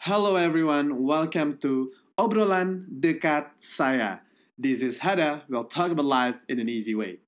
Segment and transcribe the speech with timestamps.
[0.00, 4.24] Hello everyone, welcome to Obrolan Dekat Saya.
[4.56, 7.20] This is Hada, we'll talk about life in an easy way.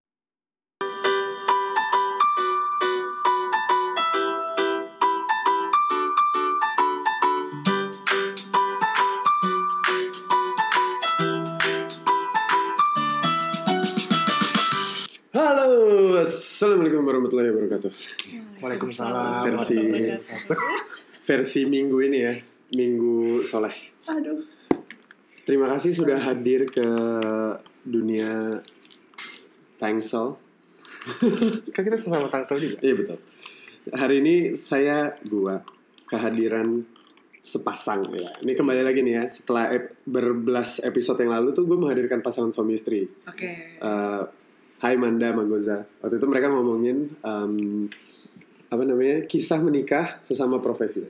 [15.36, 17.92] Halo, Assalamualaikum warahmatullahi wabarakatuh.
[18.64, 19.44] Waalaikumsalam.
[19.44, 19.76] Versi
[21.28, 22.32] versi minggu ini ya,
[22.72, 23.72] minggu soleh.
[24.08, 24.42] Aduh.
[25.42, 26.86] Terima kasih sudah hadir ke
[27.82, 28.62] dunia
[29.76, 30.38] Tangsel.
[31.74, 32.78] Kan kita sesama tangsel juga.
[32.78, 33.18] Iya betul.
[33.90, 35.58] Hari ini saya gua
[36.06, 36.86] kehadiran
[37.42, 38.30] sepasang ya.
[38.38, 39.24] Ini kembali lagi nih ya.
[39.26, 43.02] Setelah ep- berbelas episode yang lalu tuh gue menghadirkan pasangan suami istri.
[43.26, 43.82] Oke.
[43.82, 44.22] Eh,
[44.78, 45.82] Hai Manda Magoza.
[45.98, 47.86] Waktu itu mereka ngomongin em,
[48.70, 51.02] apa namanya kisah menikah sesama profesi.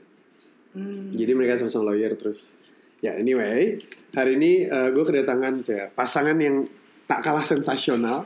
[0.73, 1.13] Hmm.
[1.13, 2.57] Jadi mereka sama-sama lawyer terus
[3.03, 3.77] ya anyway
[4.15, 6.65] hari ini gue kedatangan ya, pasangan yang
[7.03, 8.25] tak kalah sensasional.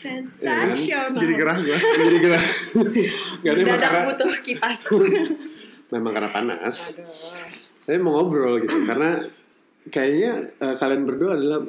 [0.00, 1.18] Sensasional.
[1.18, 1.78] Jadi gerah gue.
[1.78, 2.40] Jadi gue
[3.42, 4.80] nggak ada karena, butuh kipas.
[5.92, 7.00] memang karena panas.
[7.00, 7.08] Aduh.
[7.84, 9.18] Saya mau ngobrol gitu karena
[9.90, 11.60] kayaknya eh, kalian berdua adalah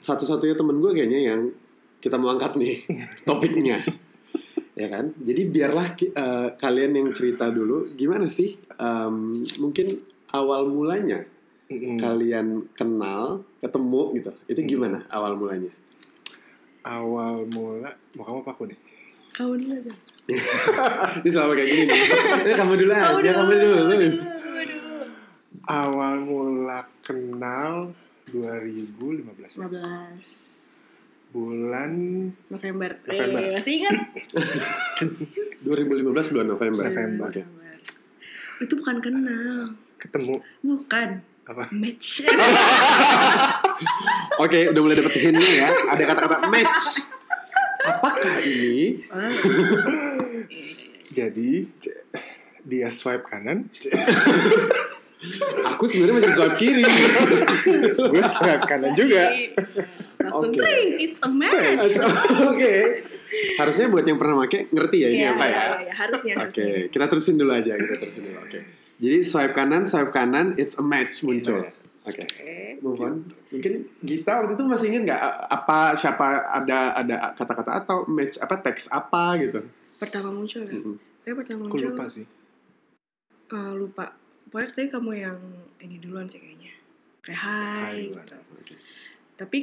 [0.00, 1.40] satu-satunya temen gue kayaknya yang
[2.00, 2.86] kita mau angkat nih
[3.28, 3.82] topiknya.
[4.76, 5.16] Ya kan?
[5.16, 9.96] Jadi biarlah eh, kalian yang cerita dulu gimana sih em, mungkin
[10.36, 11.24] awal mulanya
[11.66, 11.98] Mm-mm.
[11.98, 14.30] kalian kenal, ketemu gitu.
[14.46, 15.72] Itu gimana awal mulanya?
[16.86, 18.78] Awal mula, mau kamu apa aku nih?
[19.34, 19.90] Kau dulu aja.
[21.22, 22.00] Ini selalu kayak gini nih.
[22.46, 23.26] Eh, kamu dulu aja, kamu dulu.
[23.26, 23.74] Kau dulu.
[23.74, 24.10] Kau dulu.
[25.66, 27.90] Awal mula kenal
[28.30, 30.65] 2015 15
[31.36, 31.92] bulan
[32.48, 32.96] November.
[33.04, 33.42] November.
[33.44, 33.96] Eh, masih ingat?
[35.68, 36.82] 2015 bulan November.
[36.88, 37.28] November.
[37.28, 37.42] Oke.
[38.56, 39.76] Itu bukan kenal.
[39.96, 41.08] ketemu Bukan.
[41.46, 41.64] apa?
[41.70, 42.24] Match.
[44.44, 45.68] Oke, udah mulai dapet hintnya ya.
[45.92, 47.04] Ada kata-kata match.
[47.86, 49.04] Apakah ini?
[51.16, 51.68] Jadi
[52.66, 53.70] dia swipe kanan,
[55.70, 56.82] Aku sebenarnya masih swipe kiri.
[57.94, 59.24] gue swipe kanan juga.
[60.26, 60.58] Langsung Oke.
[60.58, 60.88] tring.
[60.98, 61.90] It's a match.
[62.46, 62.74] Oke.
[63.56, 65.50] Harusnya buat yang pernah make ngerti ya ini Iya, apa ya.
[65.50, 65.92] iya, iya.
[65.94, 66.34] Harusnya.
[66.36, 66.88] Oke, harusnya.
[66.88, 68.38] kita terusin dulu aja, kita terusin dulu.
[68.40, 68.58] Oke.
[68.96, 71.62] Jadi swipe kanan, swipe kanan, it's a match muncul.
[72.02, 72.22] Oke.
[72.78, 73.14] Move on.
[73.48, 78.54] Mungkin Gita waktu itu masih ingat nggak apa siapa ada ada kata-kata atau match apa
[78.58, 79.60] teks apa gitu?
[79.96, 80.72] Pertama muncul ya.
[80.72, 80.96] Mm-mm.
[81.24, 81.90] Eh pertama Aku muncul.
[81.90, 82.24] lupa sih.
[83.46, 84.14] Eh, lupa.
[84.46, 85.38] Pokoknya tadi kamu yang
[85.78, 86.72] ini duluan sih kayaknya.
[87.20, 88.36] Kayak hai, Hai gitu.
[88.54, 88.74] Oke.
[89.34, 89.58] Tapi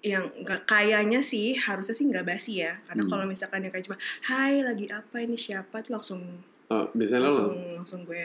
[0.00, 2.78] yang nggak kayaknya sih harusnya sih nggak basi ya.
[2.84, 3.10] Karena Hmm.
[3.10, 6.20] kalau misalkan yang kayak cuma hai lagi apa ini siapa tuh langsung
[6.68, 8.24] Oh, biasanya lo langsung langsung gue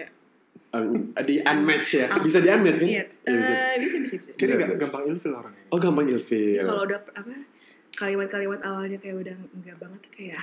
[0.72, 2.08] um, di unmatch ya.
[2.20, 2.88] Bisa di unmatch kan?
[2.88, 3.54] Iya, Iya, bisa.
[3.56, 4.30] eh, bisa bisa bisa.
[4.36, 5.64] Bisa, gak gampang ilfil orangnya.
[5.72, 6.60] Oh, gampang ilfil.
[6.60, 7.34] Kalau udah apa
[7.94, 10.38] kalimat-kalimat awalnya kayak udah enggak banget kayak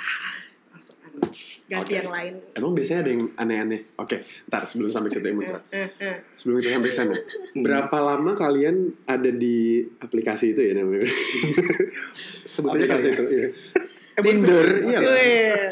[0.72, 1.66] unmatch.
[1.66, 1.94] ganti Oke.
[1.98, 2.34] yang lain.
[2.53, 3.81] Emang biasanya ada yang aneh-aneh.
[3.97, 4.16] Oke,
[4.47, 5.58] ntar sebelum sampai situ Eh, Imutra.
[5.69, 6.16] eh, eh.
[6.34, 7.16] Sebelum kita sampai sana.
[7.50, 7.66] Hmm.
[7.66, 11.03] Berapa lama kalian ada di aplikasi itu ya namanya?
[12.47, 13.12] Sebut aja aplikasi ya.
[13.12, 13.25] itu.
[13.26, 13.50] Eh,
[14.20, 15.00] Tinder, iya.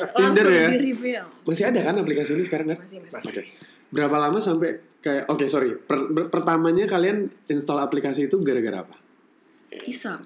[0.09, 1.23] Tinder ya?
[1.45, 2.79] Masih ada kan aplikasi ini sekarang kan?
[2.81, 3.47] Masih masih.
[3.89, 5.77] Berapa lama sampai kayak oke sorry.
[5.77, 8.97] Per- ber- pertamanya kalian install aplikasi itu gara-gara apa?
[9.85, 10.25] Iseng,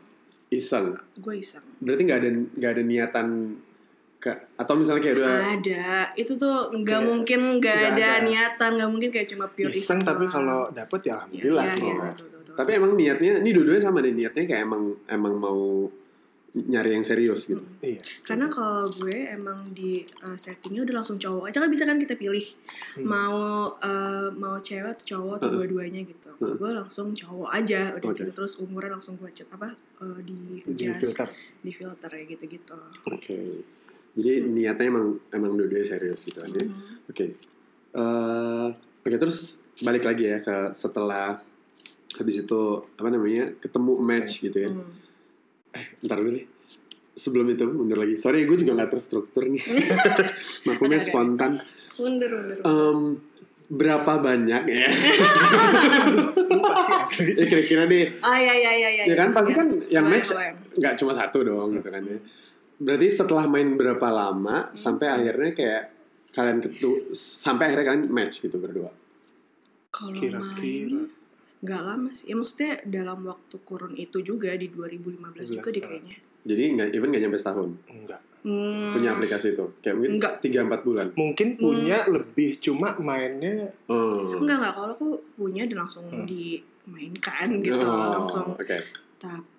[0.49, 0.97] Iseng.
[1.15, 1.63] gue iseng.
[1.79, 3.27] Berarti nggak ada nggak ada niatan
[4.55, 8.23] atau misalnya kayak udah Ada, itu tuh nggak mungkin nggak ada, ada.
[8.23, 10.33] niatan, nggak mungkin kayak cuma pure Iseng tapi doang.
[10.33, 11.67] kalau dapet ya Iya, alhamdulillah.
[11.67, 11.83] gitu.
[11.83, 12.55] betul, betul, betul.
[12.55, 15.61] tapi emang niatnya ini dua-duanya sama deh niatnya kayak emang emang mau
[16.53, 17.65] nyari yang serius gitu.
[17.65, 17.81] Mm.
[17.81, 18.01] Iya.
[18.23, 22.13] Karena kalau gue emang di uh, settingnya udah langsung cowok aja kan bisa kan kita
[22.13, 22.45] pilih
[22.93, 23.09] Hmm.
[23.09, 23.37] mau
[23.73, 25.57] uh, mau cewek atau cowok atau Heeh.
[25.65, 26.29] dua-duanya gitu.
[26.29, 26.55] Heeh.
[26.55, 28.21] Gue langsung cowok aja udah Oke.
[28.21, 29.73] gitu terus umurnya langsung gue cet apa
[30.05, 31.29] uh, di Di filter.
[31.59, 32.77] di filter ya gitu-gitu.
[33.09, 33.65] Oke.
[34.13, 36.65] Jadi niatnya emang emang dua-duanya serius gitu kan ya.
[36.65, 37.09] Mhm.
[37.09, 37.27] Oke.
[37.93, 38.69] Eh,
[39.03, 41.43] Oke terus balik lagi ya ke setelah
[42.13, 42.61] habis itu
[42.95, 44.71] apa namanya ketemu match gitu ya.
[44.71, 44.93] Hmm.
[46.05, 46.47] Ntar dulu nih.
[47.13, 48.15] Sebelum itu mundur lagi.
[48.15, 49.61] Sorry gue juga nggak terstruktur nih.
[50.69, 51.61] Maklumnya spontan.
[51.99, 52.57] Mundur, mundur.
[52.63, 52.99] Em,
[53.69, 54.87] berapa banyak ya?
[57.13, 58.17] Ya kira-kira deh.
[58.25, 59.05] Ah ya ya ya ya.
[59.05, 60.33] Ya kan pasti kan yang match
[60.73, 62.19] nggak cuma satu dong gitu kan ya.
[62.83, 64.75] Berarti setelah main berapa lama Hmm.
[64.75, 65.83] sampai akhirnya kayak
[66.31, 68.91] kalian ketu sampai akhirnya kalian match gitu berdua.
[69.89, 71.07] Kalau Kira-kira.
[71.61, 72.27] nggak lama sih.
[72.27, 76.17] Ya maksudnya dalam waktu kurun itu juga di 2015 juga deh kayaknya.
[76.43, 78.21] Jadi nggak even nggak nyampe setahun Enggak.
[78.43, 78.91] Hmm.
[78.91, 79.71] punya aplikasi itu.
[79.79, 80.33] Kayak mungkin Enggak.
[80.43, 81.07] tiga empat bulan.
[81.15, 84.41] Mungkin punya lebih cuma mainnya Oh.
[84.41, 86.27] Enggak enggak kalau aku punya dan langsung Hmm.
[86.27, 88.47] dimainkan gitu Oh, langsung.
[88.53, 88.83] Oke,
[89.17, 89.52] Tapi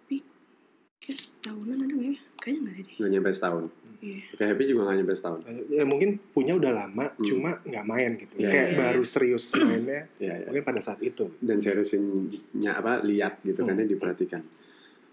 [1.03, 2.17] kayak setahunan ada nggak ya?
[2.37, 2.95] Kayaknya nggak ada deh.
[2.95, 3.65] nggak nyampe setahun.
[4.03, 4.19] Iya.
[4.29, 5.39] Oke, Happy juga nggak nyampe setahun.
[5.69, 7.23] ya mungkin punya udah lama Hmm.
[7.23, 8.33] cuma nggak main gitu.
[8.37, 10.45] Iya, Kayak iya, baru serius mainnya Iya, iya.
[10.45, 11.25] mungkin pada saat itu.
[11.37, 13.83] Dan seriusinnya apa lihat gitu kan Hmm.
[13.83, 14.41] ya diperhatikan.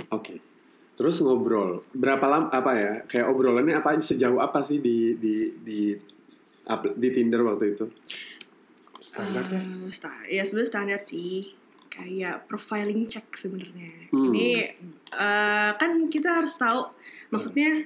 [0.08, 0.38] Oke.
[0.92, 1.80] Terus ngobrol.
[1.90, 2.92] Berapa lama apa ya?
[3.04, 5.78] Kayak obrolannya apa sejauh apa sih di di di
[6.92, 7.86] di Tinder waktu itu?
[8.96, 11.56] Standarnya Eh, sta- ya sebenarnya standar sih
[11.90, 14.30] kayak profiling check sebenarnya Hmm.
[14.30, 14.70] ini
[15.10, 16.86] eh, kan kita harus tahu
[17.28, 17.82] maksudnya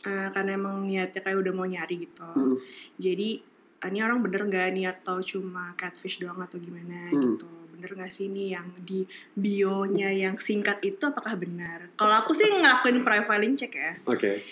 [0.00, 2.56] eh, karena emang niatnya kayak udah mau nyari gitu Hmm.
[2.96, 3.42] jadi
[3.76, 7.34] eh, ini orang bener nggak nih atau cuma catfish doang atau gimana Hmm.
[7.34, 12.32] gitu bener nggak sih ini yang di bionya yang singkat itu apakah benar kalau aku
[12.32, 14.42] sih ngelakuin profiling check ya Oke.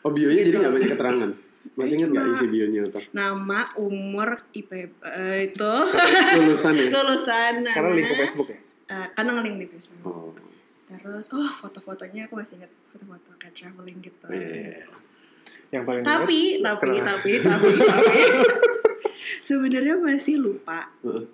[0.00, 0.58] Oh bionya jadi Gitu.
[0.58, 1.30] nggak banyak keterangan.
[1.78, 2.98] Masih ingat nggak isi bionya apa?
[3.12, 5.74] nama umur IP eh, itu
[6.38, 6.90] Lulusan ya?
[6.90, 8.58] lulusan karena link ke Facebook ya.
[8.88, 10.34] eh, karena nge-link di Facebook Oh.
[10.84, 14.24] Terus, oh foto-fotonya aku masih inget foto-foto kayak traveling gitu.
[14.26, 14.88] Iya.
[15.68, 17.08] Yang paling Tapi, tapi, Kenapa?
[17.12, 18.12] tapi, tapi, tapi,
[19.42, 20.88] sebenarnya masih lupa.
[21.02, 21.24] Heeh.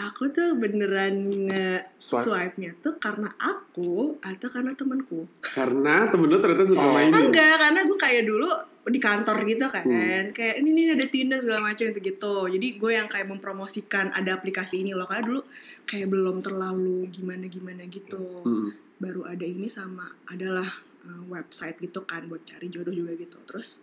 [0.00, 1.12] Aku tuh beneran
[1.44, 2.22] nge Swipe.
[2.24, 5.28] swipe-nya tuh karena aku atau karena temanku.
[5.42, 6.94] Karena temen lo ternyata suka Oh.
[6.94, 7.12] mainin.
[7.12, 8.48] Enggak, karena gue kayak dulu
[8.82, 9.84] di kantor gitu kan.
[9.84, 10.32] Hmm.
[10.32, 12.34] Kayak ini nih ada Tinder segala macam gitu gitu.
[12.48, 15.04] Jadi gue yang kayak mempromosikan ada aplikasi ini loh.
[15.04, 15.42] Karena dulu
[15.84, 18.44] kayak belum terlalu gimana-gimana gitu.
[18.46, 18.70] Mm.
[19.00, 20.68] baru ada ini sama adalah
[21.02, 23.80] uh, website gitu kan buat cari jodoh juga gitu terus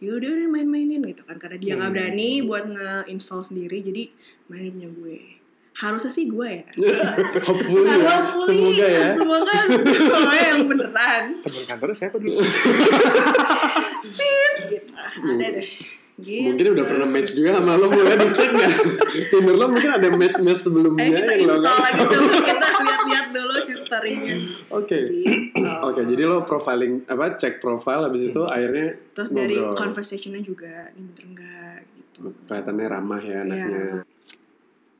[0.00, 1.96] ya udah main-mainin gitu kan karena dia nggak Hmm.
[2.00, 4.08] berani buat nge-install sendiri jadi
[4.48, 5.36] mainnya gue
[5.76, 6.64] harusnya sih gue ya
[7.44, 8.16] Hopefully ya.
[8.24, 9.08] Hopefully, Semoga ya.
[9.12, 12.40] semoga semoga yang beneran teman kantornya siapa dulu?
[14.04, 15.68] gitu ada deh
[16.14, 16.46] gitu.
[16.46, 18.72] Mungkin udah pernah match juga sama lo mulai dicek nggak?
[19.28, 22.66] Tinder lo mungkin ada match-match sebelumnya Ayo kita yang lo install nggak- lagi coba kita
[22.78, 24.34] lihat-lihat dulu historinya
[24.70, 24.98] Oke.
[25.02, 25.64] gitu.
[25.82, 29.74] Oke, jadi lo profiling apa cek profile habis itu akhirnya terus dari ngobrol.
[29.74, 33.66] conversationnya juga ini bener enggak gitu kelihatannya ramah ya anaknya.
[33.66, 33.98] Iya.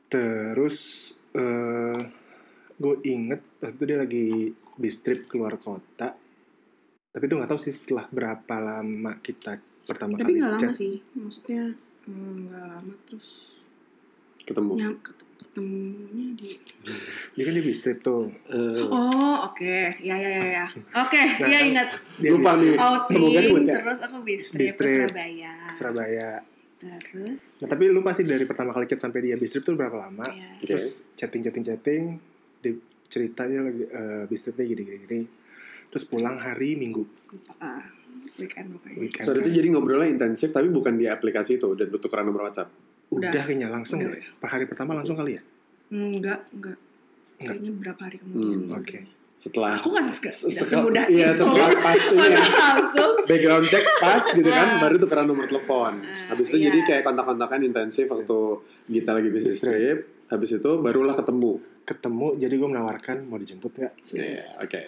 [0.07, 0.77] Terus
[1.31, 1.99] eh
[2.75, 4.27] gue inget waktu itu dia lagi
[4.75, 6.11] bis trip keluar kota.
[7.15, 9.55] Tapi itu nggak tahu sih setelah berapa lama kita
[9.87, 10.75] pertama tapi kali nggak lama chat.
[10.75, 11.63] sih maksudnya
[12.03, 13.55] hmm, nggak lama terus
[14.43, 14.73] Ketemu.
[14.99, 16.49] ket- ketemunya di
[17.33, 18.27] Dia kan dia bis trip tuh.
[18.51, 20.65] Eh, oh oke ya ya ya ya
[20.99, 21.87] oke Nah, ya ingat
[22.19, 22.75] Dia lupa nih.
[22.75, 24.85] outing Semoga buat terus aku bis trip Bis ke.
[24.91, 26.31] Surabaya ke Surabaya.
[26.75, 29.95] terus Nah, tapi lu pasti dari pertama kali chat sampai dia bis trip tuh berapa
[29.95, 30.27] lama?
[30.27, 30.67] ya, Oke.
[30.67, 32.03] Terus chatting chatting chatting,
[32.59, 32.75] di
[33.07, 35.19] ceritanya lagi eh, bis tripnya gini gini gini.
[35.87, 37.03] Terus pulang hari Minggu
[37.57, 37.83] ah,
[38.35, 39.25] weekend pokoknya weekend.
[39.25, 39.57] Sorry itu kan.
[39.57, 42.69] jadi ngobrolnya intensif tapi bukan di aplikasi itu dan tukeran nomor WhatsApp.
[43.05, 43.43] udah, udah.
[43.45, 44.11] kayaknya langsung Udah.
[44.11, 44.23] deh.
[44.35, 45.41] Per hari pertama langsung kali ya?
[45.85, 46.77] enggak enggak
[47.37, 48.99] kayaknya berapa hari kemudian Hmm, oke.
[49.35, 52.39] Setelah aku kan tidak semudah iya, itu setelah pas ini ya.
[52.39, 54.79] Masa langsung background check pas gitu kan Ah.
[54.81, 55.93] baru tukeran nomor telepon.
[56.01, 56.65] Ah, Habis itu iya.
[56.71, 58.39] jadi kayak kontak-kontakan intensif waktu
[58.89, 59.97] kita lagi bisnis trip.
[60.25, 61.51] Habis itu barulah ketemu.
[61.83, 63.93] Ketemu jadi gue menawarkan mau dijemput nggak?
[64.09, 64.79] Iya, oke.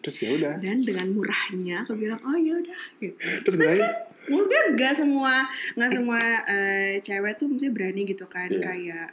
[0.00, 0.54] Terus ya udah.
[0.56, 3.76] dan dengan murahnya aku bilang oh ya udah gitu Terus gue
[4.26, 5.34] maksudnya nggak semua
[5.74, 8.60] nggak semua eh, cewek tuh mesti berani gitu kan Iya.
[8.60, 9.08] kayak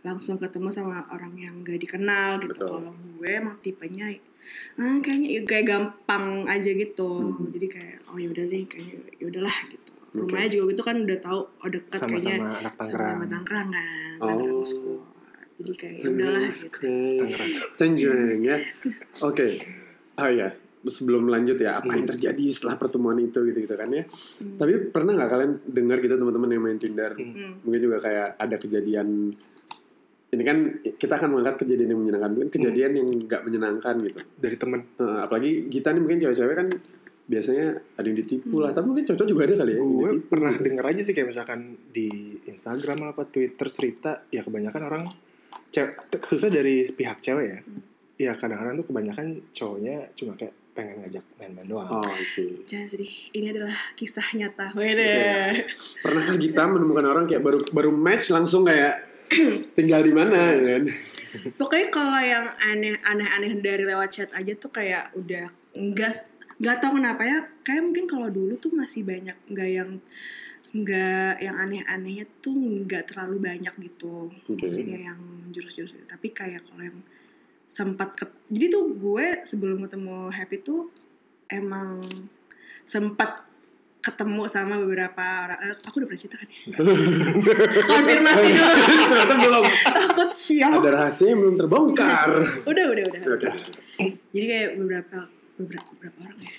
[0.00, 4.08] langsung ketemu sama orang yang gak dikenal gitu kalau gue emang tipenya
[4.76, 7.52] ah, kayaknya ya kayak gampang aja gitu Mhm.
[7.52, 11.18] jadi kayak oh ya udah deh kayaknya ya udahlah gitu rumahnya juga gitu kan udah
[11.20, 13.12] tahu oh dekat kayaknya sama-sama anak Tangerang.
[13.12, 14.26] sama Tangerang kan Oh.
[14.26, 15.00] Tangerang Squad
[15.54, 16.88] jadi kayak ya udahlah gitu
[17.76, 18.38] Tangerang.
[18.40, 18.56] Ya.
[19.20, 19.46] Oke.
[20.20, 20.48] Oh ya,
[20.84, 22.12] sebelum lanjut ya, apa yang Hmm.
[22.16, 24.04] terjadi setelah pertemuan itu gitu gitu kan ya.
[24.04, 24.56] Hmm.
[24.60, 27.12] Tapi pernah nggak kalian dengar gitu teman-teman yang main Tinder?
[27.16, 27.32] Hmm.
[27.32, 27.52] Hmm.
[27.64, 29.08] Mungkin juga kayak ada kejadian
[30.30, 30.58] ini kan
[30.94, 34.18] kita akan mengangkat kejadian yang menyenangkan, mungkin kejadian yang nggak menyenangkan gitu.
[34.38, 34.80] Dari temen.
[34.94, 36.68] Eh, apalagi kita nih mungkin cewek-cewek kan
[37.26, 37.66] biasanya
[37.98, 39.82] ada yang ditipu lah, tapi mungkin cowok juga ada kali ya.
[39.82, 45.02] Gue pernah denger aja sih kayak misalkan di Instagram apa Twitter cerita ya kebanyakan orang
[45.70, 47.58] cewek khususnya dari pihak cewek ya.
[47.66, 47.89] Hmm.
[48.20, 51.88] Ya kadang-kadang tuh kebanyakan cowoknya cuma kayak pengen ngajak main-main doang.
[51.88, 52.60] Oh, sih.
[52.68, 54.76] jangan sedih ini adalah kisah nyata.
[54.76, 55.64] Wede.
[56.04, 59.08] Pernahkah kita menemukan orang kayak baru baru match langsung kayak
[59.76, 60.84] tinggal di mana ya kan?
[61.60, 66.12] Pokoknya kalau yang aneh aneh-aneh dari lewat chat aja tuh kayak udah enggak
[66.60, 69.90] nggak tahu kenapa ya kayak mungkin kalau dulu tuh masih banyak nggak yang
[70.70, 74.68] nggak yang aneh-anehnya tuh nggak terlalu banyak gitu Oke.
[74.68, 76.98] maksudnya yang jurus-jurus itu tapi kayak kalau yang
[77.70, 80.90] sempat ke jadi tuh gue sebelum ketemu Happy tuh
[81.46, 82.02] emang
[82.82, 83.46] sempat
[84.00, 86.58] ketemu sama beberapa orang eh, aku udah pernah cerita kan ya
[87.90, 88.72] konfirmasi dulu
[89.06, 89.64] Ternyata belum.
[89.92, 92.28] takut sial Ada rahasia yang belum terbongkar.
[92.64, 93.48] udah udah udah Oke.
[94.30, 95.18] jadi kayak beberapa
[95.54, 96.54] beberapa beberapa orang ya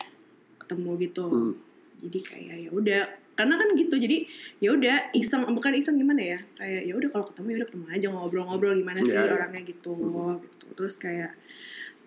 [0.57, 1.53] ketemu gitu Hmm.
[1.99, 3.01] jadi kayak ya udah
[3.41, 4.17] karena kan gitu jadi
[4.57, 7.85] ya udah iseng bukan iseng gimana ya kayak ya udah kalau ketemu ya udah ketemu
[7.89, 11.33] aja ngobrol-ngobrol gimana sih Iya, orangnya gitu gitu terus kayak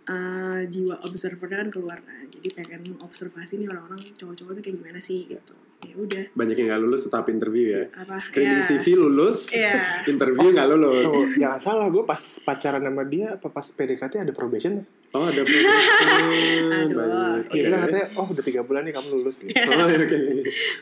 [0.04, 5.24] eh, jiwa observernya kan keluar kan jadi pengen observasi nih orang-orang cowok-cowoknya kayak gimana sih
[5.26, 7.82] gitu ya udah Banyak yang nggak lulus tetap interview ya.
[7.92, 10.00] apa Screening ya, CV lulus, Iya.
[10.08, 11.04] interview nggak lulus.
[11.04, 14.84] Tuh, jangan salah, gue pas pacaran sama dia, apa pas PDKT ada probation ya?
[15.14, 15.46] Oh ada.
[15.46, 16.90] Aduh.
[16.90, 17.46] Banyak.
[17.46, 17.54] Oke.
[17.54, 19.46] bilang katanya, oh udah tiga bulan nih kamu lulus.
[19.46, 19.54] Gitu.
[19.54, 20.18] Oh ya, oke.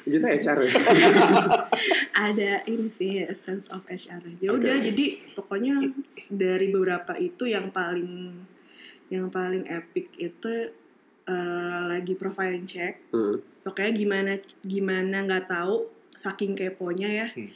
[0.08, 0.72] Kita HR ya.
[2.26, 5.90] ada ini sih sense of HR ya udah jadi pokoknya
[6.30, 8.36] dari beberapa itu yang paling
[9.08, 10.70] yang paling epic itu
[11.26, 13.42] eh, lagi profiling check Hmm.
[13.64, 17.50] pokoknya gimana gimana nggak tahu saking keponya ya Hmm.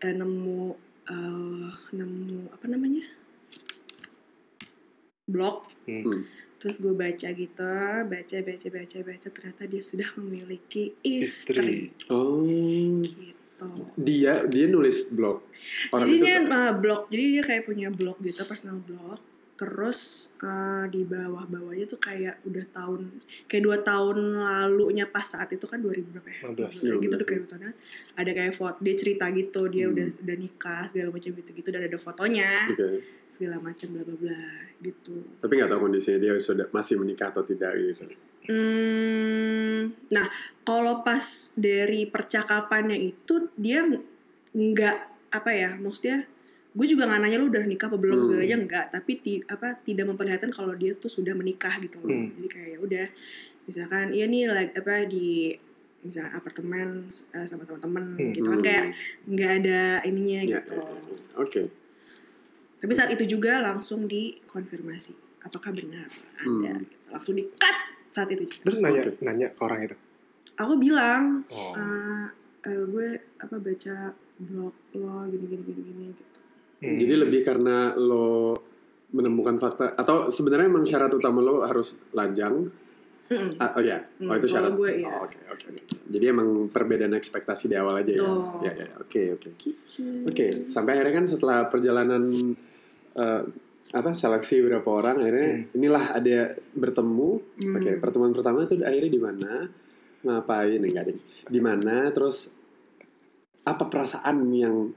[0.00, 0.60] eh, nemu
[1.06, 3.04] eh, nemu apa namanya
[5.26, 6.26] blog Hmm.
[6.56, 7.74] Terus gue baca gitu
[8.10, 12.10] baca baca baca baca ternyata dia sudah memiliki istri, Istri.
[12.10, 13.02] Oh.
[13.06, 15.46] gitu Dia dia nulis blog.
[15.94, 19.20] Orang jadi itu dia uh, blog jadi dia kayak punya blog gitu personal blog
[19.56, 23.08] terus uh, di bawah-bawahnya tuh kayak udah tahun
[23.44, 27.00] kayak dua tahun lalunya pas saat itu kan 2000 berapa ya 15.
[27.00, 27.72] gitu tuh kayak dua tahun
[28.14, 29.96] ada kayak foto dia cerita gitu dia Hmm.
[29.96, 33.00] udah udah nikah segala macam gitu gitu dan ada fotonya Oke.
[33.24, 34.42] segala macam bla bla bla
[34.78, 38.04] gitu Tapi nggak tahu kondisinya dia sudah masih menikah atau tidak gitu.
[38.46, 40.28] Hmm, nah
[40.62, 43.82] kalau pas dari percakapannya itu dia
[44.52, 44.98] nggak
[45.32, 46.24] apa ya maksudnya
[46.76, 48.26] gue juga nggak nanya lu udah nikah apa belum Hmm.
[48.26, 52.36] sebenarnya nggak tapi ti, apa tidak memperlihatkan kalau dia tuh sudah menikah gitu loh Hmm.
[52.36, 53.06] jadi kayak ya udah
[53.64, 55.56] misalkan iya nih like apa di
[55.98, 58.30] misalnya apartemen eh, sama teman-teman Hmm.
[58.30, 58.86] gitu kan kayak
[59.26, 61.16] nggak ada ininya Ya, gitu ya, ya.
[61.36, 61.62] Oke.
[62.76, 66.06] tapi saat itu juga langsung dikonfirmasi apakah benar
[66.36, 66.84] ada Hmm.
[67.08, 67.76] langsung di cut
[68.10, 68.62] saat itu juga.
[68.66, 69.20] Terus nanya, Oke.
[69.20, 69.96] nanya ke orang itu.
[70.54, 71.72] aku bilang Oh.
[71.72, 72.26] "Eh,
[72.64, 73.96] eh, gue apa baca
[74.38, 76.22] blog lo gini gini gini gini gitu
[76.86, 76.98] Hmm.
[77.02, 78.54] Jadi lebih karena lo
[79.10, 82.66] menemukan fakta atau sebenarnya emang syarat utama lo harus lajang.
[83.26, 83.58] Mm-mm.
[83.58, 84.70] Ah, oh ya, oh Hmm, itu syarat.
[84.70, 85.10] kalau gue, iya.
[85.10, 85.82] Oh, Oke oke oke.
[86.06, 88.22] Jadi emang perbedaan ekspektasi di awal aja ya.
[88.22, 88.62] Betul.
[88.62, 89.48] Ya ya oke oke.
[89.58, 92.22] gitu Oke, sampai akhirnya kan setelah perjalanan
[93.18, 93.42] eh,
[93.90, 96.38] apa seleksi beberapa orang akhirnya inilah ada
[96.74, 97.30] bertemu.
[97.58, 97.74] Hmm.
[97.82, 99.52] Oke, pertemuan pertama itu akhirnya di mana?
[100.22, 100.80] Ngapain?
[100.82, 101.18] Enggak deh.
[101.50, 102.06] Di mana?
[102.14, 102.50] Terus
[103.66, 104.94] apa perasaan yang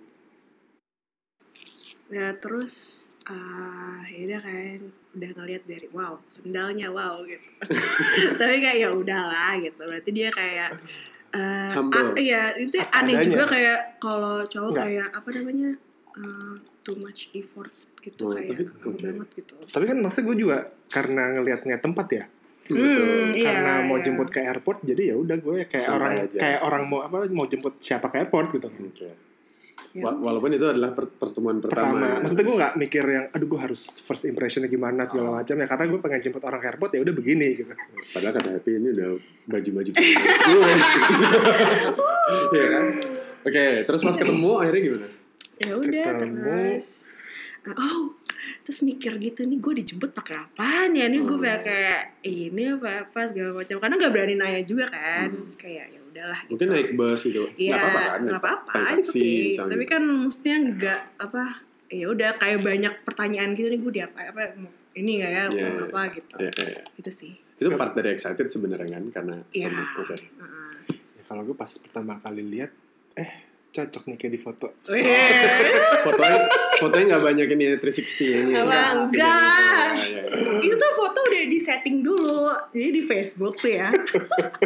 [2.10, 4.80] ya terus ah ya udah kan
[5.12, 7.46] udah ngeliat dari wow sendalnya wow gitu
[8.40, 10.70] tapi kayak ya udahlah gitu berarti dia kayak
[11.30, 11.94] eh Humble.
[11.94, 13.30] ah, iya itu Apa aneh adanya.
[13.30, 14.84] juga kayak kalau cowok Enggak.
[14.84, 15.70] kayak apa namanya
[16.16, 18.98] eh, too much effort gitu Oh, kayak tapi- oke.
[18.98, 22.26] banget gitu Tapi kan maksudnya gue juga karena ngelihatnya tempat ya.
[22.66, 24.06] Hmm, iya, karena mau iya.
[24.06, 26.38] jemput ke airport jadi ya udah gue kayak Santai orang aja.
[26.38, 28.70] kayak orang mau apa mau jemput siapa ke airport gitu.
[28.70, 29.10] Oke.
[29.90, 30.04] Ya.
[30.04, 31.98] Wa- Walaupun itu adalah per- pertemuan pertama.
[31.98, 35.36] Pertama, maksudnya gue nggak mikir yang aduh gue harus first impressionnya gimana segala Oh.
[35.36, 37.74] macam ya karena gue pengen jemput orang ke airport ya udah begini gitu.
[38.10, 39.10] Padahal kata Happy ini udah
[39.46, 40.06] baju-baju gue.
[42.50, 42.86] Iya kan?
[43.42, 45.08] Oke, terus pas ketemu akhirnya gimana?
[45.60, 46.40] ya udah Ketemu.
[46.40, 47.12] terus
[47.62, 48.16] uh, oh
[48.62, 51.44] terus mikir gitu nih gue dijemput pakai apaan ya nih gue Oh.
[51.44, 55.44] pakai ini apa apa segala macam karena nggak berani nanya juga kan Hmm.
[55.44, 56.52] terus kayak ya udahlah gitu.
[56.52, 57.44] Mungkin naik bus gitu.
[57.54, 58.20] Iya, Nggak apa-apa kan?
[58.22, 59.38] nggak apa-apa, taksi, okay.
[59.50, 59.72] misalnya.
[59.74, 61.44] Tapi kan mestinya nggak apa,
[61.90, 64.42] ya udah kayak banyak pertanyaan gitu nih gue di apa apa
[64.94, 65.86] ini nggak ya, Iya, mau iya.
[65.86, 66.34] apa gitu.
[66.38, 66.84] Iya, iya, iya.
[66.98, 67.32] Itu sih.
[67.56, 69.68] Itu part dari excited sebenarnya kan karena Iya.
[69.70, 69.84] ketemu.
[70.00, 70.16] Oke.
[70.16, 70.74] Heeh.
[70.90, 72.72] Ya, kalau gue pas pertama kali lihat
[73.14, 73.32] eh
[73.70, 74.68] cocok nih kayak di foto.
[76.06, 76.40] Fotonya
[76.80, 78.52] fotonya nggak banyak ini 360 ini.
[78.56, 78.80] Apa?
[79.08, 79.88] Enggak.
[80.00, 80.24] Iya.
[80.64, 83.90] itu tuh foto udah di setting dulu jadi di Facebook tuh ya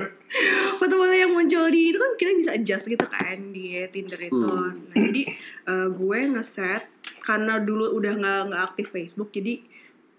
[0.79, 4.75] foto-foto yang muncul di itu kan kita bisa adjust gitu kan di Tinder itu Hmm.
[4.91, 5.21] nah jadi
[5.67, 6.83] eh, gue ngeset
[7.23, 9.63] karena dulu udah nggak nggak aktif Facebook jadi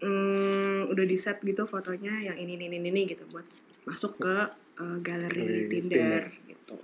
[0.00, 3.46] mm, udah di set gitu fotonya yang ini ini ini, ini gitu buat
[3.84, 4.34] masuk ke
[5.04, 6.24] galeri Galeri Tinder, Tinder.
[6.48, 6.76] gitu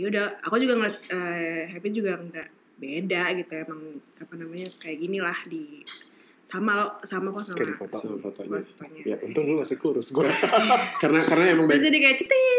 [0.00, 3.80] ya udah aku juga ngeliat eh, Happy juga nggak beda gitu emang
[4.16, 5.84] apa namanya kayak gini lah di
[6.46, 7.96] sama lo sama kok sama Kayak di foto.
[7.96, 8.58] Sama fotonya.
[8.64, 9.02] fotonya.
[9.04, 10.24] Ya untung dulu masih kurus gue.
[11.02, 12.58] Karena karena emang baik jadi kayak citing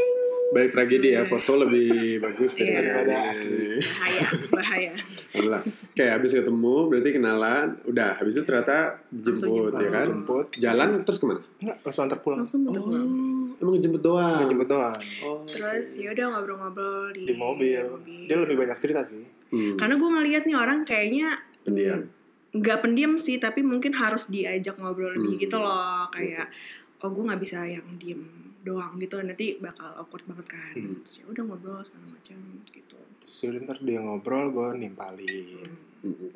[0.52, 2.76] Baik tragedi ya, foto lebih bagus Iya.
[2.76, 3.32] Daripada ini.
[3.32, 3.64] asli.
[3.82, 4.92] bahaya bahaya
[5.32, 5.62] Alhamdulillah.
[5.92, 8.12] Kayak habis ketemu, berarti kenalan, udah.
[8.20, 10.08] Habis itu ternyata dijemput, Langsung ya Langsung kan?
[10.12, 10.46] jemput.
[10.60, 11.42] Jalan terus ke mana?
[11.58, 12.40] Enggak, langsung antar pulang.
[12.44, 13.08] langsung bentar pulang.
[13.08, 14.36] Oh, emang ngejemput doang.
[14.36, 15.00] Nggak jemput doang.
[15.22, 16.02] Oh, terus oke.
[16.02, 17.84] ya udah ngobrol-ngobrol di, Di mobil.
[18.26, 19.24] Dia lebih banyak cerita sih.
[19.48, 22.08] Hmm, karena gue ngeliat nih orang kayaknya pendiam.
[22.52, 25.42] nggak pendiam sih tapi mungkin harus diajak ngobrol lebih Hmm.
[25.42, 26.52] gitu loh kayak
[27.00, 28.28] oh gue nggak bisa yang diem
[28.62, 31.00] doang gitu nanti bakal awkward banget kan Hmm.
[31.00, 32.38] terus ya udah ngobrol segala macam
[32.68, 35.70] gitu Terus yaudah, ntar dia ngobrol, gue nimpalin.
[36.02, 36.12] Hmm.
[36.12, 36.32] Hmm,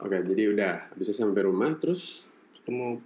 [0.00, 3.00] Oke, jadi udah bisa sampai rumah terus Ketemu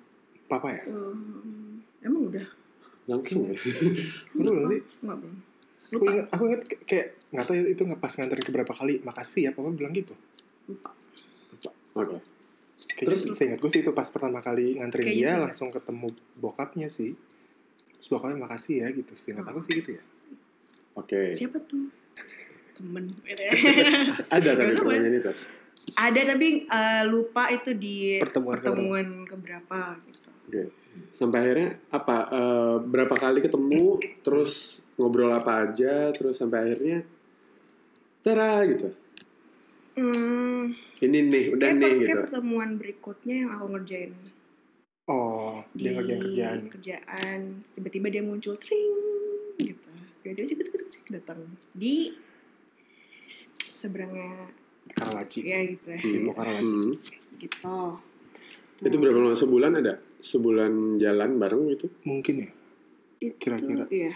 [0.44, 0.82] papa ya?
[0.86, 2.46] Um, emang udah
[3.04, 3.56] langsung ya.
[4.36, 5.34] Nggak belum
[5.94, 8.94] Aku lupa inget, aku inget kayak nggak tahu itu nggak pas nganterin ke berapa kali.
[9.04, 10.16] Makasih ya, papa bilang gitu.
[10.66, 10.90] lupa
[11.94, 12.18] Oke.
[12.94, 13.20] Kayaknya Terus?
[13.38, 17.14] Seingat gue sih itu pas pertama kali nganterin dia sih, langsung ketemu bokapnya sih.
[18.00, 19.14] Terus bokapnya makasih ya gitu.
[19.14, 20.04] Seingat aku sih gitu ya.
[20.94, 21.34] Oke.
[21.34, 21.90] siapa tuh
[22.74, 23.10] temen
[24.34, 25.32] Ada tapi pertanyaan itu.
[26.00, 30.23] ada tapi eh, lupa itu di Pertemuan pertemuan keberapa gitu
[30.54, 30.70] Oke.
[31.10, 32.16] Sampai akhirnya apa?
[32.30, 37.02] eh, berapa kali ketemu, terus ngobrol apa aja, terus sampai akhirnya
[38.22, 38.94] tara gitu.
[39.98, 40.70] hmm,
[41.02, 42.06] Ini nih, udah kayak, nih gitu.
[42.06, 44.14] kayak pertemuan berikutnya yang aku ngerjain
[45.04, 46.58] Oh, di dia ngerjain kerjaan.
[46.72, 48.94] kerjaan tiba-tiba dia muncul tring
[49.60, 49.90] gitu
[50.24, 51.44] tiba-tiba cik, cik, cik, datang
[51.76, 52.16] di
[53.60, 54.48] seberangnya
[54.96, 55.44] Karawaci.
[55.44, 56.64] ya gitu deh Di Pok Karawaci.
[56.64, 56.92] Hmm.
[57.36, 57.76] gitu
[58.80, 59.36] Itu berapa lama?
[59.36, 59.94] Sebulan ada?
[60.24, 61.92] Sebulan jalan bareng gitu?
[62.02, 62.50] Mungkin ya.
[63.30, 63.84] Kira-kira.
[63.88, 64.12] iya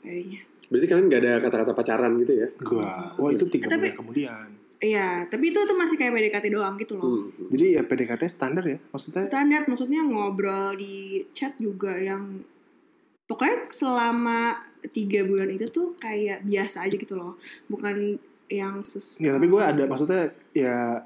[0.00, 2.48] kayaknya Berarti kalian nggak ada kata-kata pacaran gitu ya?
[2.56, 4.46] Gua, wah itu tiga Tapi- bulan kemudian.
[4.80, 7.50] iya tapi itu tuh masih kayak PDKT doang gitu loh Hmm.
[7.50, 8.78] Jadi ya PDKT standar ya.
[8.88, 10.96] Maksudnya standar maksudnya ngobrol di
[11.30, 12.40] chat juga yang
[13.26, 14.56] pokoknya selama
[14.88, 18.16] tiga bulan itu tuh kayak biasa aja gitu loh bukan
[18.48, 20.98] yang sus ya tapi gue ada maksudnya ya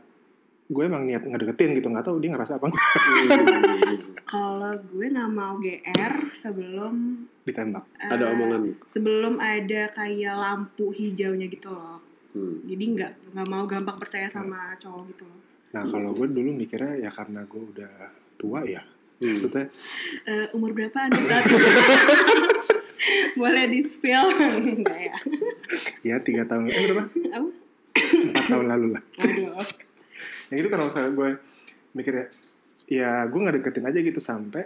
[0.67, 3.97] gue emang niat ngedeketin gitu nggak tahu dia ngerasa apa enggak Hmm.
[4.27, 6.95] kalau gue nggak mau GR sebelum
[7.43, 7.85] ditembak.
[7.99, 8.73] eh, ada omongan.
[8.85, 12.65] sebelum ada kayak lampu hijaunya gitu loh Hmm.
[12.65, 15.39] jadi nggak nggak mau gampang percaya sama cowok gitu loh
[15.71, 17.95] Nah kalau gue dulu mikirnya ya karena gue udah
[18.37, 18.79] tua ya.
[19.17, 19.27] Hmm.
[19.29, 19.67] Maksudnya
[20.25, 21.59] Eh, umur berapa anda saat itu
[23.37, 24.27] boleh di spill
[24.73, 25.17] enggak ya
[26.05, 27.05] ya tiga tahun eh berapa?
[27.33, 27.49] Apa?
[28.25, 29.03] Empat tahun lalu lah.
[29.21, 29.67] Aduh.
[30.55, 31.31] Yang itu karena misalnya gue
[31.95, 32.27] mikirnya
[32.87, 34.65] ya gue nggak deketin aja gitu sampai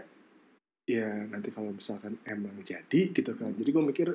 [0.88, 3.56] ya nanti kalau misalkan emang jadi gitu kan.
[3.56, 4.08] Jadi gue mikir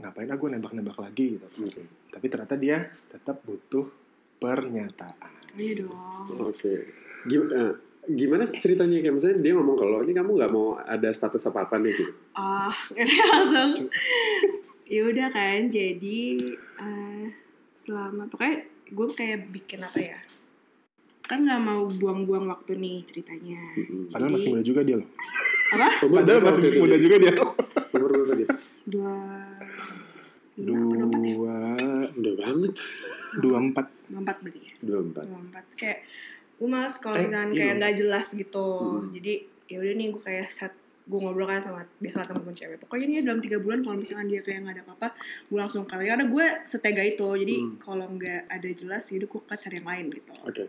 [0.00, 1.46] ngapain ah gue nembak-nembak lagi gitu.
[1.68, 1.84] Oke.
[2.08, 3.86] Tapi ternyata dia tetap butuh
[4.40, 5.32] pernyataan.
[5.54, 5.92] iya dong
[6.40, 6.88] Oke.
[7.28, 11.70] Gimana, gimana ceritanya kayak misalnya dia ngomong kalau ini kamu nggak mau ada status apa
[11.70, 12.10] apa nih gitu.
[12.34, 12.74] ah
[13.30, 13.86] langsung
[14.90, 16.22] ya udah kan jadi
[16.82, 17.26] eh,
[17.78, 20.18] selama pokoknya gue kayak bikin apa ya
[21.32, 24.04] kan nggak mau buang-buang waktu nih ceritanya Hmm.
[24.06, 25.08] Padahal Jadi- masih muda juga dia loh.
[25.72, 27.32] apa Padahal masih muda juga dia.
[27.90, 28.48] Umur berapa dia?
[28.84, 29.14] dua
[30.52, 30.64] ya
[31.32, 31.64] Dua
[32.12, 32.74] Udah banget.
[33.38, 33.86] dua empat.
[34.04, 35.24] dua empat berarti ya Dua empat.
[35.24, 35.98] dua empat kayak
[36.54, 38.66] gue males kalau Eh, misalkan iya kayak nggak jelas gitu
[39.00, 39.08] Hmm.
[39.10, 39.32] jadi
[39.66, 43.16] ya udah nih gue kayak set gue ngobrol kan sama biasa teman-teman cewek pokoknya nih
[43.22, 45.08] dalam tiga bulan kalau misalkan dia kayak nggak ada apa-apa
[45.48, 47.74] gue langsung kali karena gue setega itu jadi Hmm.
[47.76, 50.64] kalau nggak ada jelas ya udah gue cari yang lain gitu Oke.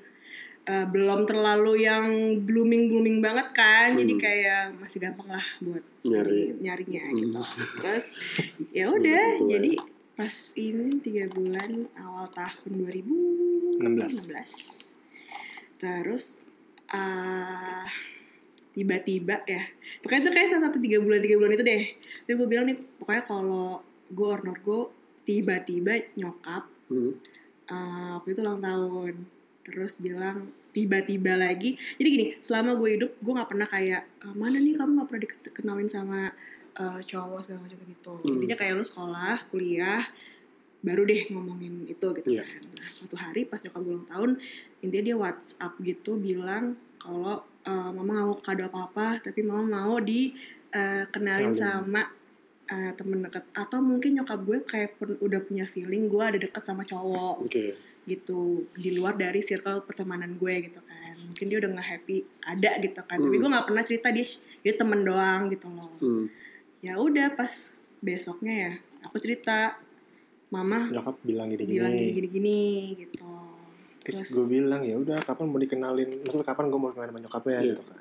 [0.64, 2.06] Eh, belum terlalu yang
[2.40, 4.18] blooming blooming banget kan jadi Hmm.
[4.18, 6.56] kayak masih gampang lah buat Nyari.
[6.58, 7.16] nyarinya Hmm.
[7.20, 7.40] gitu
[7.78, 8.06] terus
[8.78, 9.72] ya udah itu, jadi
[10.14, 14.88] pas ini tiga bulan awal tahun 2016
[15.76, 16.38] terus
[16.88, 17.84] ah
[18.72, 19.62] tiba-tiba ya
[20.00, 21.84] pokoknya itu kayak salah satu tiga bulan tiga bulan itu deh
[22.24, 24.90] tapi gue bilang nih pokoknya kalau gue or not go
[25.24, 27.10] tiba-tiba nyokap Hmm.
[27.66, 29.14] uh, waktu itu ulang tahun
[29.64, 30.38] terus bilang
[30.70, 34.92] tiba-tiba lagi jadi gini selama gue hidup gue nggak pernah kayak "Ah, mana nih kamu
[34.94, 36.20] nggak pernah dikenalin sama
[36.76, 38.34] uh, cowok segala macam gitu Hmm.
[38.34, 40.04] intinya kayak lu sekolah kuliah
[40.80, 42.44] baru deh ngomongin itu gitu Iya.
[42.44, 44.32] kan nah suatu hari pas nyokap gue ulang tahun
[44.82, 49.96] intinya dia WhatsApp gitu bilang kalau uh, mama mau kado apa apa tapi mama mau
[49.98, 51.54] dikenalin Kenalin.
[51.54, 52.02] sama
[52.66, 56.64] uh, temen deket atau mungkin nyokap gue kayak pun- udah punya feeling gue ada deket
[56.64, 57.93] sama cowok Oke.
[58.06, 58.40] Gitu
[58.72, 63.02] di luar dari circle pertemanan gue gitu kan mungkin dia udah nggak happy ada gitu
[63.02, 63.42] kan tapi Hmm.
[63.42, 64.26] gue nggak pernah cerita dia
[64.60, 66.26] dia temen doang gitu loh Hmm.
[66.80, 67.54] ya udah pas
[68.00, 69.80] besoknya ya aku cerita
[70.50, 71.74] mama Nyokap bilang gini-gini.
[71.74, 72.60] bilang gini gini gini
[73.00, 73.32] gitu
[74.00, 77.22] Terus Terus- gue bilang ya udah kapan mau dikenalin, maksudnya kapan gue mau kenalin sama
[77.22, 77.68] nyokapnya Iya.
[77.70, 78.00] gitu kan.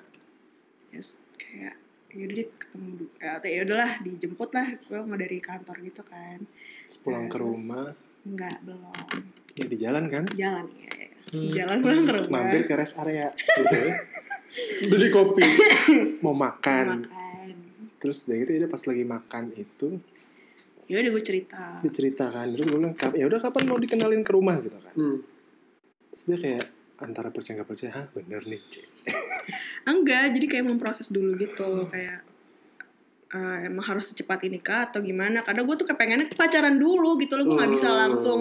[0.90, 1.74] Yes, kayak
[2.10, 5.76] ya udah deh ketemu dulu ya atau ya udahlah dijemput lah gue mau dari kantor
[5.80, 6.38] gitu kan
[7.00, 9.16] pulang ke rumah enggak belum
[9.52, 10.90] ya di jalan kan jalan ya
[11.24, 11.48] Hmm.
[11.48, 13.94] jalan pulang ke rumah mampir ke rest area gitu ya.
[14.90, 15.40] Beli kopi.
[16.24, 17.48] mau makan makan
[17.96, 19.96] terus dari itu dia pas lagi makan itu
[20.84, 24.28] ya udah gue cerita diceritakan terus gue bilang "Kap- ya udah kapan mau dikenalin ke
[24.30, 25.18] rumah gitu kan Hmm.
[26.10, 26.64] terus dia kayak
[26.98, 28.86] antara percaya nggak percaya hah bener nih Cek.
[29.88, 32.20] enggak jadi kayak memproses dulu gitu kayak
[33.30, 37.16] eh, emang harus secepat ini kah atau gimana karena gue tuh kayak pengennya pacaran dulu
[37.16, 37.96] gitu loh gue nggak bisa Oh.
[37.96, 38.40] langsung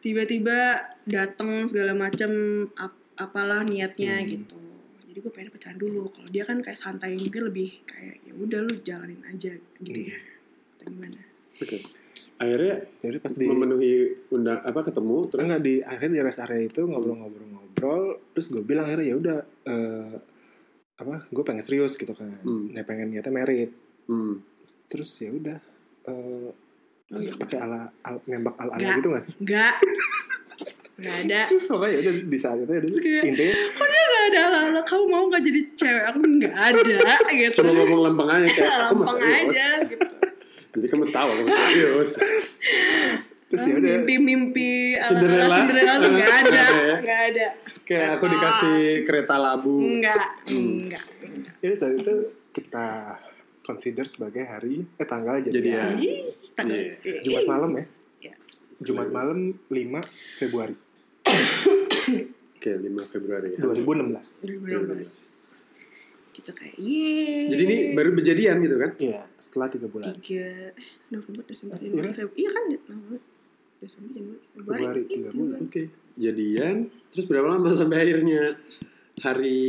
[0.00, 0.58] tiba-tiba
[1.04, 2.30] dateng segala macem
[2.74, 4.28] ap- apalah niatnya Hmm.
[4.28, 4.58] gitu
[5.04, 8.60] jadi gue pengen pacaran dulu kalau dia kan kayak santai mungkin lebih kayak ya udah
[8.60, 10.16] lu jalanin aja gitu ya
[10.74, 11.20] atau gimana
[11.58, 11.84] Oke.
[12.36, 13.92] Akhirnya jadi pas di memenuhi
[14.30, 18.88] undang apa ketemu terus enggak di akhir di rest area itu ngobrol-ngobrol-ngobrol terus gue bilang
[18.88, 20.14] akhirnya ya udah eh,
[20.96, 22.72] apa gue pengen serius gitu kan Hmm.
[22.72, 23.70] nah pengen niatnya merit
[24.06, 24.40] hmm.
[24.86, 25.58] terus ya udah
[26.06, 26.48] eh,
[27.10, 27.34] terus iya.
[27.36, 28.96] pakai ala, al- nembak ala ala Nggak.
[28.96, 29.74] gitu gak sih enggak
[30.96, 32.90] enggak ada terus pokoknya ya udah di saat itu ya udah
[33.24, 36.80] intinya kok dia nggak ada ala kamu mau nggak jadi cewek aku nggak ada
[37.32, 40.06] gitu Cuma ngomong lempeng aja kayak aku Lempeng aja gitu
[40.70, 42.10] Jadi kamu tahu aku serius.
[43.44, 45.56] terus ya udah mimpi-mimpi ala Cinderella.
[45.56, 47.18] Cinderella tuh nggak ada Nggak ada ya?
[47.26, 47.46] ada
[47.82, 49.74] Kayak aku dikasih kereta labu.
[49.92, 50.86] nggak Hmm.
[50.86, 51.54] nggak nggak.
[51.58, 52.14] jadi saat itu
[52.50, 52.86] kita
[53.62, 55.54] consider sebagai hari eh tanggal Jadian.
[55.54, 56.18] jadian Ih,
[56.52, 57.20] tak- Iya.
[57.22, 57.84] Jumat malam ya
[58.20, 58.34] Iya.
[58.80, 60.00] Jumat malam 5
[60.36, 60.76] Februari
[62.52, 63.60] Oke, 5 Februari ya.
[63.62, 65.40] 2016 2016
[66.30, 68.90] gitu kayak ye Jadi ini baru berjadian gitu kan?
[68.96, 70.72] Iya setelah tiga bulan tiga eh,
[71.08, 72.08] November Desember Iya Januari?
[72.10, 73.18] Februari iya kan November
[73.78, 75.58] Desember Januari Februari Februari, Iya, tiga tiga bulan.
[75.62, 75.82] Oke.
[76.16, 76.76] Jadian
[77.08, 78.42] terus berapa lama sampai akhirnya
[79.18, 79.60] hari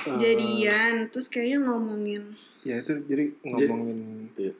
[0.00, 4.00] Eh, jadian terus kayaknya ngomongin ya itu jadi ngomongin
[4.32, 4.52] Iya.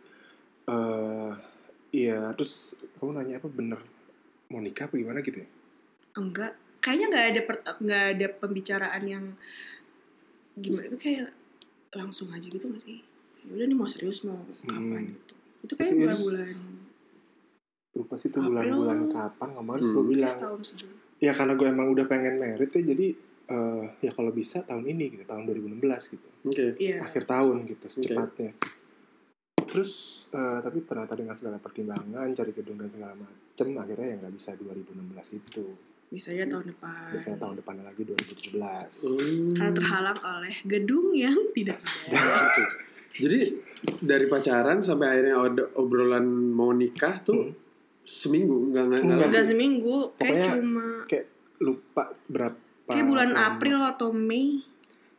[0.66, 1.32] eh
[1.90, 3.80] iya terus kamu nanya apa bener
[4.46, 5.48] mau nikah apa gimana gitu ya?
[6.14, 9.24] Enggak kayaknya nggak ada per- nggak ada pembicaraan yang
[10.54, 11.30] gimana itu kayak
[11.92, 13.00] langsung aja gitu gak sih?
[13.40, 15.14] Ya udah nih mau serius mau kapan Hmm.
[15.14, 15.34] gitu.
[15.62, 16.56] Itu kayak bulan-bulan.
[17.90, 19.96] Lupa sih itu bulan-bulan kapan ngomong terus Hmm.
[19.96, 20.36] gue bilang.
[21.20, 23.06] ya karena gue emang udah pengen merit ya jadi
[23.50, 26.28] eh, ya kalau bisa tahun ini gitu tahun 2016 gitu.
[26.46, 26.66] Oke.
[26.78, 27.02] iya.
[27.02, 28.54] Akhir tahun gitu secepatnya.
[29.60, 29.92] Terus
[30.30, 34.50] eh, tapi ternyata dengan segala pertimbangan cari gedung dan segala macem akhirnya ya nggak bisa
[34.54, 35.66] 2016 itu.
[36.10, 37.10] Misalnya tahun depan.
[37.14, 38.50] Biasanya tahun depannya lagi 2017
[39.06, 39.54] Hmm.
[39.54, 41.78] karena terhalang oleh gedung yang tidak
[42.10, 42.66] ada.
[43.22, 43.40] Jadi
[44.00, 47.54] dari pacaran sampai akhirnya ada obrolan mau nikah tuh Hmm.
[48.02, 50.86] seminggu enggak enggak, Enggak enggak Enggak seminggu kayak cuma
[51.60, 52.58] lupa berapa
[52.92, 53.30] kayak bulan.
[53.32, 54.60] April atau Mei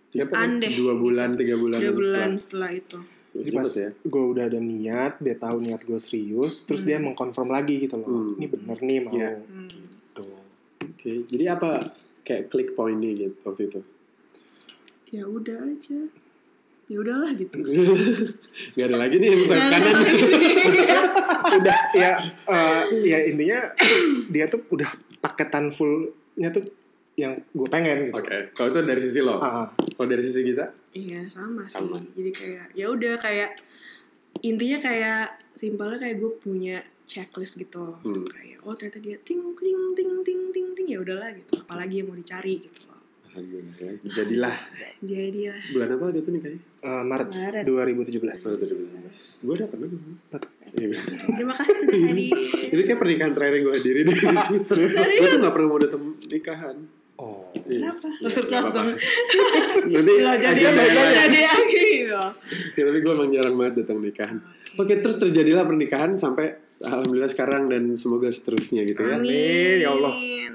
[0.09, 0.71] tiga, Andeh.
[0.73, 2.69] dua bulan tiga bulan tiga bulan setelah.
[2.69, 2.99] setelah itu
[3.31, 3.89] Jadi pas ya.
[3.95, 6.87] gue udah ada niat, dia tahu niat gue serius, terus Hmm.
[6.91, 8.07] dia mengkonfirm lagi gitu loh.
[8.07, 8.35] Hmm.
[8.35, 9.15] Ini bener nih mau.
[9.15, 9.67] Hmm.
[9.67, 10.25] gitu.
[10.83, 11.11] Oke.
[11.25, 13.79] Jadi apa kayak klik pointnya gitu waktu itu?
[15.07, 16.07] ya udah aja
[16.87, 17.59] ya udahlah gitu
[18.75, 19.95] Gak ada lagi nih yang swipe kanan.
[21.53, 22.11] udah ya
[22.47, 23.59] eh, ya intinya
[24.27, 24.87] dia tuh udah
[25.19, 26.63] paketan fullnya tuh
[27.13, 28.17] yang gue pengen gitu.
[28.17, 28.37] Oke.
[28.51, 29.37] Kalau itu dari sisi lo.
[29.37, 29.67] Ah, ah.
[29.93, 30.65] Kalau dari sisi kita?
[30.91, 32.03] iya sama sih Sama.
[32.11, 33.55] jadi kayak ya udah kayak
[34.41, 38.27] intinya kayak simpelnya kayak gue punya checklist gitu Hmm.
[38.27, 42.11] kayak oh ternyata dia ting ting ting ting ting ting ya udahlah gitu apalagi yang
[42.11, 43.91] mau dicari gitu loh Alhamdulillah ya.
[44.03, 44.55] Jadilah
[44.99, 46.59] jadilah bulan apa waktu itu nikahnya?
[46.59, 47.63] Eh, Maret, Maret.
[47.63, 48.19] 2017.
[49.41, 49.89] Gue datang kan?
[50.71, 50.99] Iya.
[51.31, 52.27] terima kasih tadi
[52.67, 54.05] Itu kayak pernikahan terakhir yang gue hadirin.
[54.67, 54.91] Serius?
[54.91, 56.75] Gue tuh gak pernah mau datang nikahan.
[57.21, 57.45] Oh.
[57.53, 57.93] Iya.
[57.93, 58.87] kenapa Iya, Terus nggak langsung.
[59.85, 61.13] Nanti lo jadi agenda yang lain.
[61.13, 62.17] jadi gitu
[62.73, 64.37] Ya, tapi gue emang jarang banget datang nikahan.
[64.73, 66.49] Oke, terus terjadilah pernikahan sampai
[66.81, 69.21] alhamdulillah sekarang dan semoga seterusnya gitu ya.
[69.21, 70.13] Amin, ya Allah.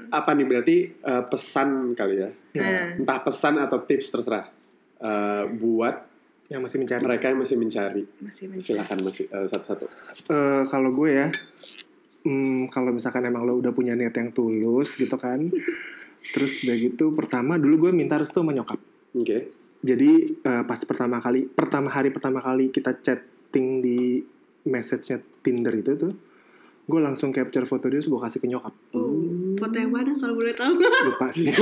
[0.09, 2.29] Apa nih berarti eh, pesan kali ya?
[2.59, 4.45] Nah, Entah pesan atau tips terserah.
[4.97, 5.95] Eh, buat
[6.47, 7.01] Yang masih mencari.
[7.03, 8.03] mereka yang masih mencari.
[8.19, 8.63] masih mencari.
[8.65, 9.85] Silakan masih eh, satu-satu.
[10.27, 11.27] Eh, kalau gue ya,
[12.23, 15.47] hmm, kalau misalkan emang lo udah punya niat yang tulus gitu kan,
[16.31, 18.79] terus udah gitu pertama dulu gue minta restu sama nyokap.
[19.13, 19.37] Oke.
[19.77, 24.19] Jadi eh, pas pertama kali, pertama hari pertama kali kita chatting di
[24.65, 26.11] message-nya Tinder itu tuh,
[26.83, 28.73] gue langsung capture foto dia terus gue kasih ke nyokap.
[28.91, 30.75] Oh, foto yang mana kalau boleh tahu?
[30.81, 31.47] Lupa sih.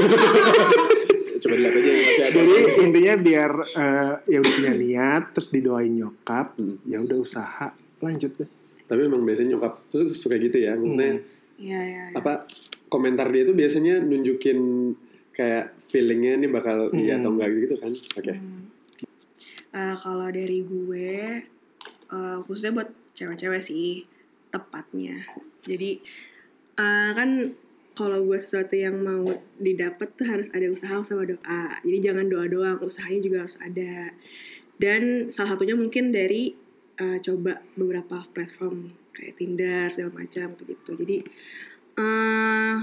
[1.35, 2.35] Coba dilihat aja yang masih ada.
[2.39, 6.79] Jadi intinya biar eh, ya udah punya niat, terus didoain nyokap, Hmm.
[6.87, 7.67] ya udah usaha
[7.99, 8.49] lanjut deh.
[8.85, 10.73] Tapi memang biasanya nyokap tuh suka gitu ya.
[10.73, 11.19] Maksudnya
[11.55, 12.03] Iya, iya.
[12.11, 12.15] iya.
[12.15, 12.47] apa
[12.87, 14.59] komentar dia tuh biasanya nunjukin
[15.35, 17.27] kayak feelingnya nih bakal iya Hmm.
[17.27, 17.91] atau enggak gitu kan.
[17.91, 18.33] Oke.
[18.33, 18.63] Hmm.
[19.75, 21.11] Eh, kalau dari gue,
[22.07, 24.07] eh, khususnya buat cewek-cewek sih,
[24.47, 25.19] tepatnya.
[25.67, 25.99] Jadi,
[26.79, 27.51] eh, kan
[27.95, 31.79] kalau gue sesuatu yang mau didapat tuh harus ada usaha sama doa.
[31.83, 34.15] Jadi jangan doa doang, usahanya juga harus ada.
[34.75, 36.55] Dan salah satunya mungkin dari
[36.95, 40.95] eh, coba beberapa platform kayak Tinder segala macam gitu.
[40.95, 41.27] Jadi
[41.95, 42.75] eh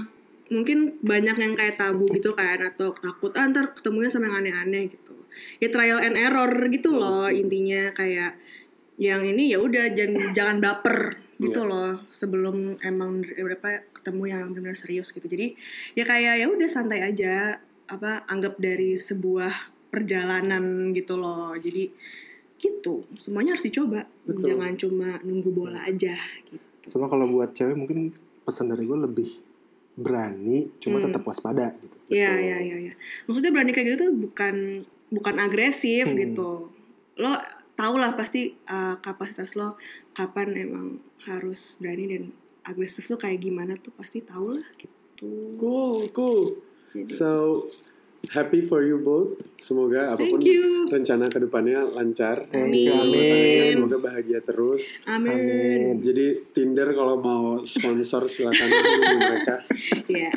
[0.53, 4.89] mungkin banyak yang kayak tabu gitu kan atau takut ah, ntar ketemunya sama yang aneh-aneh
[4.93, 5.15] gitu.
[5.57, 8.37] Ya trial and error gitu loh intinya kayak
[9.01, 11.69] yang ini ya udah jangan jangan baper gitu Iya.
[11.69, 15.25] loh sebelum emang berapa ketemu yang benar serius gitu.
[15.25, 15.57] Jadi
[15.97, 17.57] ya kayak ya udah santai aja
[17.89, 21.57] apa anggap dari sebuah perjalanan gitu loh.
[21.57, 21.89] Jadi
[22.61, 24.55] gitu semuanya harus dicoba Betul.
[24.55, 26.15] jangan cuma nunggu bola aja
[26.47, 26.61] gitu.
[26.85, 29.29] Sama kalau buat cewek mungkin pesan dari gue lebih
[29.93, 31.05] berani, cuma Hmm.
[31.09, 31.95] tetap waspada gitu.
[32.09, 32.93] Iya iya iya iya.
[33.25, 34.55] Maksudnya berani kayak gitu tuh bukan
[35.09, 36.17] bukan agresif Hmm.
[36.17, 36.49] gitu.
[37.15, 37.31] Lo
[37.73, 39.77] tau lah pasti uh, kapasitas lo
[40.13, 40.87] kapan emang
[41.25, 42.23] harus berani dan
[42.63, 45.57] agresif tuh kayak gimana tuh pasti tau lah gitu.
[45.57, 46.57] Cool, cool.
[46.89, 47.29] Jadi, So
[48.29, 49.35] happy for you both.
[49.57, 50.87] Semoga apa pun Thank you.
[50.87, 52.47] rencana ke depannya lancar.
[52.51, 52.87] Amin.
[52.87, 53.71] amin.
[53.75, 54.99] Semoga bahagia terus.
[55.03, 55.31] amin.
[55.31, 55.93] Amin.
[55.99, 59.55] Jadi Tinder kalau mau sponsor silakan hubungi mereka.
[60.13, 60.29] Iya.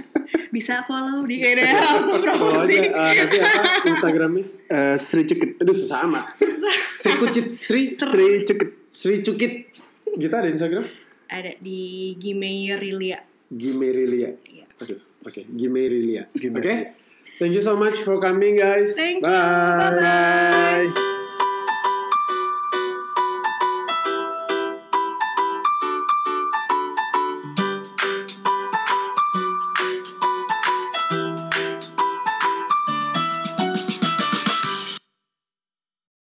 [0.49, 2.79] Bisa follow di kayak langsung promosi.
[2.81, 4.44] eh, nanti apa Instagramnya?
[4.66, 5.59] Eh, Sri Cukit.
[5.61, 6.31] Aduh susah amat.
[6.96, 8.70] Sri Kucit, Sri Sri Cukit.
[8.88, 9.53] Sri Cukit.
[10.16, 10.87] Kita ada Instagram?
[11.29, 13.20] Ada di Gimeierilia.
[13.51, 14.31] Gimerilia.
[14.46, 14.64] Iya.
[14.81, 14.94] Oke,
[15.27, 15.40] oke.
[15.51, 16.31] Gimerilia.
[16.31, 16.40] Oke.
[16.40, 17.06] Gimerilia.
[17.38, 18.96] Thank you so much for coming guys.
[18.96, 19.22] Thank you.
[19.22, 19.90] Bye.
[19.90, 21.12] Bye-bye.